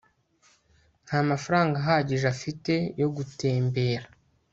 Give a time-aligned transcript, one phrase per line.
[1.05, 4.07] nta mafaranga ahagije afite yo gutembera